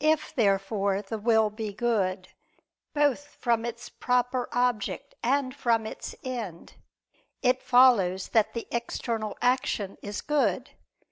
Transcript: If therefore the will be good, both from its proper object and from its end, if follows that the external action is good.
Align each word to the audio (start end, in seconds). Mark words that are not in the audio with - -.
If 0.00 0.34
therefore 0.34 1.02
the 1.02 1.18
will 1.20 1.48
be 1.48 1.72
good, 1.72 2.30
both 2.94 3.28
from 3.38 3.64
its 3.64 3.88
proper 3.90 4.48
object 4.50 5.14
and 5.22 5.54
from 5.54 5.86
its 5.86 6.16
end, 6.24 6.72
if 7.42 7.62
follows 7.62 8.30
that 8.30 8.54
the 8.54 8.66
external 8.72 9.38
action 9.40 9.98
is 10.02 10.20
good. 10.20 10.70